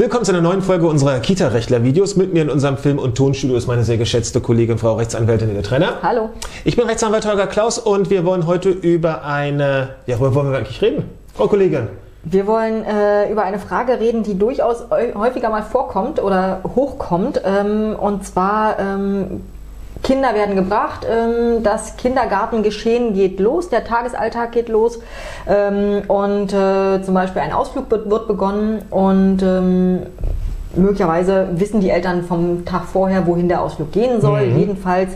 [0.00, 2.16] Willkommen zu einer neuen Folge unserer Kita-Rechtler-Videos.
[2.16, 5.60] Mit mir in unserem Film- und Tonstudio ist meine sehr geschätzte Kollegin, Frau Rechtsanwältin Ede
[5.60, 5.98] Trenner.
[6.02, 6.30] Hallo.
[6.64, 9.90] Ich bin Rechtsanwalt Holger Klaus und wir wollen heute über eine...
[10.06, 11.04] Ja, worüber wollen wir eigentlich reden?
[11.34, 11.88] Frau Kollegin.
[12.22, 17.42] Wir wollen äh, über eine Frage reden, die durchaus häufiger mal vorkommt oder hochkommt.
[17.44, 19.42] Ähm, und zwar ähm,
[20.02, 25.00] Kinder werden gebracht, ähm, das Kindergartengeschehen geht los, der Tagesalltag geht los
[25.46, 30.00] ähm, und äh, zum Beispiel ein Ausflug wird, begonnen und ähm,
[30.74, 34.46] möglicherweise wissen die Eltern vom Tag vorher, wohin der Ausflug gehen soll.
[34.46, 34.58] Mhm.
[34.58, 35.10] Jedenfalls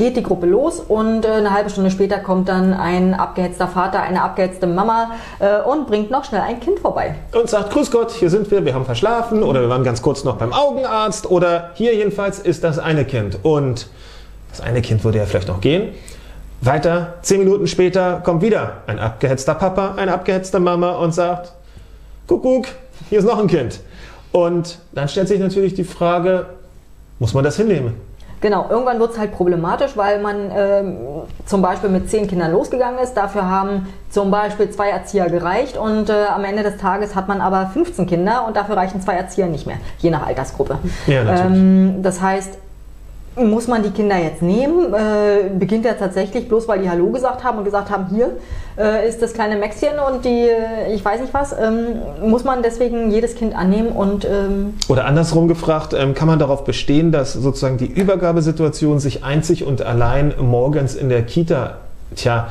[0.00, 4.00] geht die Gruppe los und äh, eine halbe Stunde später kommt dann ein abgehetzter Vater,
[4.00, 5.10] eine abgehetzte Mama
[5.40, 7.16] äh, und bringt noch schnell ein Kind vorbei.
[7.34, 10.24] Und sagt, Grüß Gott, hier sind wir, wir haben verschlafen oder wir waren ganz kurz
[10.24, 13.40] noch beim Augenarzt oder hier jedenfalls ist das eine Kind.
[13.42, 13.90] Und
[14.48, 15.92] das eine Kind würde ja vielleicht noch gehen.
[16.62, 21.52] Weiter, zehn Minuten später kommt wieder ein abgehetzter Papa, eine abgehetzte Mama und sagt,
[22.26, 22.68] Kuckuck,
[23.10, 23.80] hier ist noch ein Kind.
[24.32, 26.46] Und dann stellt sich natürlich die Frage,
[27.18, 28.09] muss man das hinnehmen?
[28.40, 30.96] Genau, irgendwann wird es halt problematisch, weil man ähm,
[31.44, 33.14] zum Beispiel mit zehn Kindern losgegangen ist.
[33.14, 37.40] Dafür haben zum Beispiel zwei Erzieher gereicht und äh, am Ende des Tages hat man
[37.42, 40.78] aber 15 Kinder und dafür reichen zwei Erzieher nicht mehr, je nach Altersgruppe.
[41.06, 41.58] Ja, natürlich.
[41.58, 42.58] Ähm, das heißt,
[43.36, 44.92] muss man die Kinder jetzt nehmen?
[44.92, 48.36] Äh, beginnt er tatsächlich bloß, weil die Hallo gesagt haben und gesagt haben, hier
[48.76, 52.62] äh, ist das kleine Maxchen und die, äh, ich weiß nicht was, ähm, muss man
[52.62, 54.24] deswegen jedes Kind annehmen und...
[54.24, 59.64] Ähm Oder andersrum gefragt, ähm, kann man darauf bestehen, dass sozusagen die Übergabesituation sich einzig
[59.64, 61.78] und allein morgens in der Kita,
[62.16, 62.48] tja,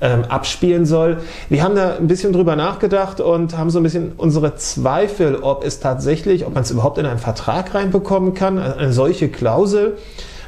[0.00, 1.18] ähm, abspielen soll.
[1.48, 5.64] Wir haben da ein bisschen drüber nachgedacht und haben so ein bisschen unsere Zweifel, ob
[5.64, 9.96] es tatsächlich, ob man es überhaupt in einen Vertrag reinbekommen kann, eine solche Klausel.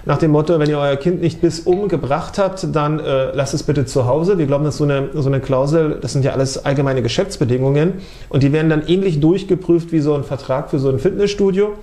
[0.04, 3.62] Nach dem Motto, wenn ihr euer Kind nicht bis umgebracht habt, dann äh, lasst es
[3.62, 4.36] bitte zu Hause.
[4.36, 7.94] Wir glauben, dass so eine, so eine Klausel, das sind ja alles allgemeine Geschäftsbedingungen
[8.28, 11.74] und die werden dann ähnlich durchgeprüft wie so ein Vertrag für so ein Fitnessstudio.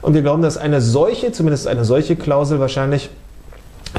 [0.00, 3.10] Und wir glauben, dass eine solche, zumindest eine solche Klausel wahrscheinlich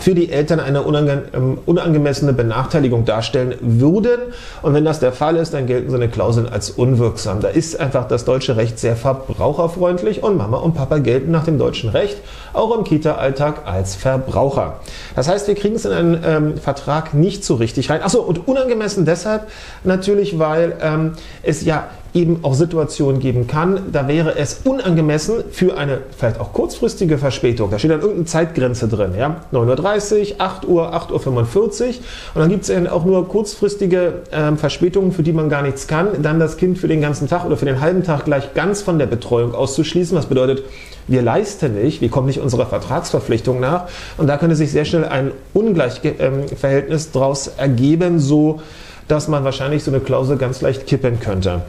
[0.01, 4.19] für die Eltern eine unange ähm, unangemessene Benachteiligung darstellen würden.
[4.61, 7.41] Und wenn das der Fall ist, dann gelten so eine Klauseln als unwirksam.
[7.41, 11.57] Da ist einfach das deutsche Recht sehr verbraucherfreundlich und Mama und Papa gelten nach dem
[11.57, 12.17] deutschen Recht
[12.53, 14.79] auch im Kita-Alltag als Verbraucher.
[15.15, 18.01] Das heißt, wir kriegen es in einen ähm, Vertrag nicht so richtig rein.
[18.01, 19.47] Achso, und unangemessen deshalb
[19.83, 21.87] natürlich, weil ähm, es ja
[22.17, 27.69] eben auch Situationen geben kann, da wäre es unangemessen für eine vielleicht auch kurzfristige Verspätung.
[27.69, 29.41] Da steht dann irgendeine Zeitgrenze drin, ja?
[29.53, 31.87] 9.30 Uhr, 8 Uhr, 8.45 Uhr
[32.33, 36.07] und dann gibt es auch nur kurzfristige ähm, Verspätungen, für die man gar nichts kann,
[36.21, 38.97] dann das Kind für den ganzen Tag oder für den halben Tag gleich ganz von
[38.97, 40.63] der Betreuung auszuschließen, was bedeutet,
[41.07, 43.85] wir leisten nicht, wir kommen nicht unserer Vertragsverpflichtung nach
[44.17, 48.61] und da könnte sich sehr schnell ein Ungleichverhältnis ähm, daraus ergeben, so
[49.07, 51.61] dass man wahrscheinlich so eine Klausel ganz leicht kippen könnte.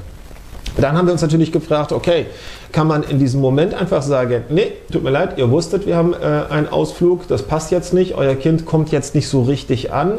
[0.81, 2.27] Dann haben wir uns natürlich gefragt, okay,
[2.71, 6.13] kann man in diesem Moment einfach sagen, nee, tut mir leid, ihr wusstet, wir haben
[6.13, 10.19] äh, einen Ausflug, das passt jetzt nicht, euer Kind kommt jetzt nicht so richtig an.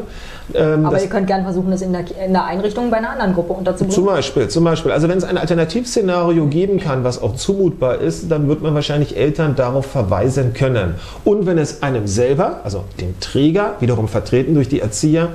[0.54, 3.34] Ähm, Aber ihr könnt gerne versuchen, das in der, in der, Einrichtung bei einer anderen
[3.34, 3.94] Gruppe unterzubringen.
[3.94, 4.92] Zum Beispiel, zum Beispiel.
[4.92, 9.16] Also wenn es ein Alternativszenario geben kann, was auch zumutbar ist, dann wird man wahrscheinlich
[9.16, 10.96] Eltern darauf verweisen können.
[11.24, 15.28] Und wenn es einem selber, also dem Träger, wiederum vertreten durch die Erzieher,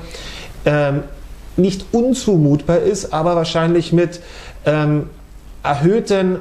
[0.66, 1.04] ähm,
[1.58, 4.20] nicht unzumutbar ist, aber wahrscheinlich mit
[4.66, 5.10] ähm,
[5.64, 6.40] erhöhten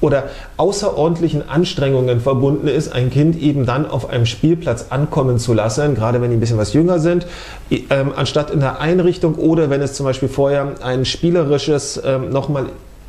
[0.00, 0.24] oder
[0.56, 6.22] außerordentlichen Anstrengungen verbunden ist, ein Kind eben dann auf einem Spielplatz ankommen zu lassen, gerade
[6.22, 7.26] wenn die ein bisschen was jünger sind,
[7.70, 12.66] ähm, anstatt in der Einrichtung oder wenn es zum Beispiel vorher ein spielerisches ähm, nochmal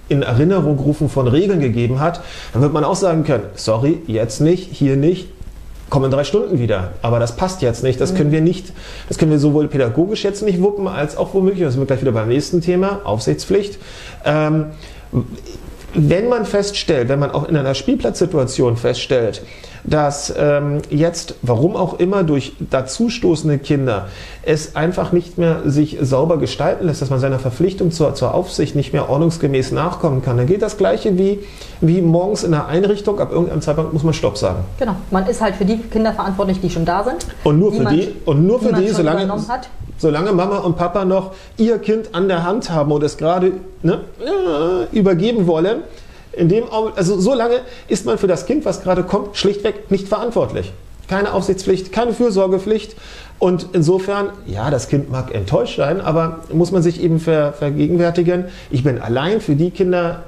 [0.09, 2.21] in Erinnerung rufen von Regeln gegeben hat,
[2.51, 5.29] dann wird man auch sagen können, sorry, jetzt nicht, hier nicht,
[5.91, 6.93] kommen drei Stunden wieder.
[7.03, 8.01] Aber das passt jetzt nicht.
[8.01, 8.73] Das können wir nicht,
[9.07, 12.01] das können wir sowohl pädagogisch jetzt nicht wuppen, als auch womöglich, das sind wir gleich
[12.01, 13.77] wieder beim nächsten Thema, Aufsichtspflicht.
[14.25, 14.67] Ähm,
[15.93, 19.41] wenn man feststellt, wenn man auch in einer Spielplatzsituation feststellt,
[19.83, 24.07] dass ähm, jetzt, warum auch immer, durch dazustoßende Kinder
[24.43, 28.75] es einfach nicht mehr sich sauber gestalten lässt, dass man seiner Verpflichtung zur, zur Aufsicht
[28.75, 31.39] nicht mehr ordnungsgemäß nachkommen kann, dann geht das Gleiche wie,
[31.81, 33.19] wie morgens in der Einrichtung.
[33.19, 34.63] Ab irgendeinem Zeitpunkt muss man Stopp sagen.
[34.79, 37.25] Genau, man ist halt für die Kinder verantwortlich, die schon da sind.
[37.43, 39.27] Und nur für die, und nur für die, solange,
[40.01, 43.53] solange Mama und Papa noch ihr Kind an der Hand haben und es gerade
[43.83, 44.01] ne,
[44.91, 45.83] übergeben wollen,
[46.33, 46.63] in dem,
[46.95, 50.71] also so lange ist man für das Kind, was gerade kommt, schlichtweg nicht verantwortlich.
[51.07, 52.95] Keine Aufsichtspflicht, keine Fürsorgepflicht.
[53.37, 58.45] Und insofern, ja, das Kind mag enttäuscht sein, aber muss man sich eben ver, vergegenwärtigen,
[58.69, 60.23] ich bin allein für die Kinder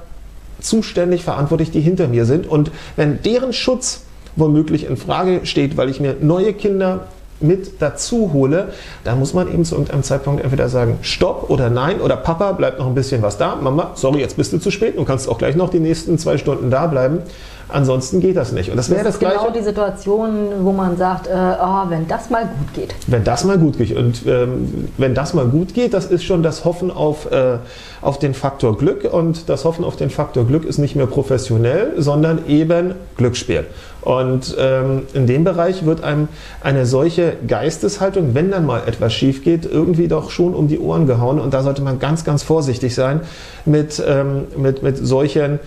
[0.60, 2.46] zuständig, verantwortlich, die hinter mir sind.
[2.46, 4.02] Und wenn deren Schutz
[4.36, 7.06] womöglich in Frage steht, weil ich mir neue Kinder
[7.40, 8.68] mit dazu hole,
[9.04, 12.78] dann muss man eben zu irgendeinem Zeitpunkt entweder sagen Stopp oder Nein oder Papa, bleibt
[12.78, 13.56] noch ein bisschen was da.
[13.56, 14.96] Mama, sorry, jetzt bist du zu spät.
[14.96, 17.20] Du kannst auch gleich noch die nächsten zwei Stunden da bleiben.
[17.68, 18.70] Ansonsten geht das nicht.
[18.70, 19.52] Und das, das wäre das genau Gleiche.
[19.58, 22.94] die Situation, wo man sagt, äh, oh, wenn das mal gut geht.
[23.06, 23.96] Wenn das mal gut geht.
[23.96, 27.58] Und ähm, wenn das mal gut geht, das ist schon das Hoffen auf, äh,
[28.02, 29.04] auf den Faktor Glück.
[29.12, 33.64] Und das Hoffen auf den Faktor Glück ist nicht mehr professionell, sondern eben Glücksspiel.
[34.02, 36.28] Und ähm, in dem Bereich wird einem
[36.60, 41.06] eine solche Geisteshaltung, wenn dann mal etwas schief geht, irgendwie doch schon um die Ohren
[41.06, 41.40] gehauen.
[41.40, 43.22] Und da sollte man ganz, ganz vorsichtig sein
[43.64, 45.58] mit, ähm, mit, mit solchen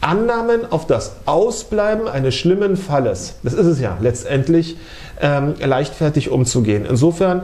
[0.00, 4.76] Annahmen auf das Ausbleiben eines schlimmen Falles, das ist es ja letztendlich,
[5.20, 6.86] ähm, leichtfertig umzugehen.
[6.88, 7.42] Insofern,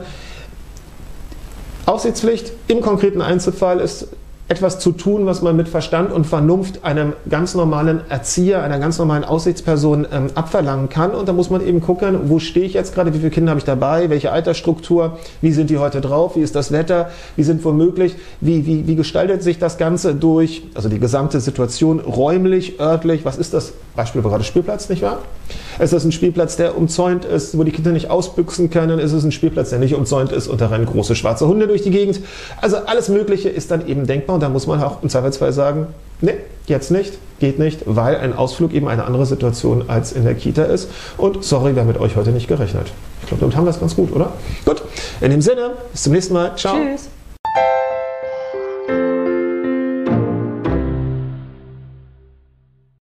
[1.85, 4.07] Aussichtspflicht im konkreten Einzelfall ist
[4.47, 8.99] etwas zu tun, was man mit Verstand und Vernunft einem ganz normalen Erzieher, einer ganz
[8.99, 11.11] normalen Aussichtsperson ähm, abverlangen kann.
[11.11, 13.59] Und da muss man eben gucken, wo stehe ich jetzt gerade, wie viele Kinder habe
[13.59, 17.65] ich dabei, welche Altersstruktur, wie sind die heute drauf, wie ist das Wetter, wie sind
[17.65, 23.25] womöglich, wie, wie, wie gestaltet sich das Ganze durch, also die gesamte Situation räumlich, örtlich,
[23.25, 23.73] was ist das?
[23.95, 25.19] Beispiel war gerade Spielplatz, nicht wahr?
[25.79, 28.99] Ist das ein Spielplatz, der umzäunt ist, wo die Kinder nicht ausbüchsen können?
[28.99, 31.81] Ist es ein Spielplatz, der nicht umzäunt ist und da rennen große schwarze Hunde durch
[31.81, 32.19] die Gegend?
[32.61, 35.87] Also alles Mögliche ist dann eben denkbar und da muss man auch im Zweifelsfall sagen,
[36.21, 36.35] nee,
[36.67, 40.63] jetzt nicht, geht nicht, weil ein Ausflug eben eine andere Situation als in der Kita
[40.63, 40.89] ist.
[41.17, 42.91] Und sorry, wir haben mit euch heute nicht gerechnet.
[43.21, 44.33] Ich glaube, damit haben wir es ganz gut, oder?
[44.65, 44.83] Gut,
[45.21, 46.55] in dem Sinne, bis zum nächsten Mal.
[46.55, 46.75] Ciao.
[46.75, 47.09] Tschüss.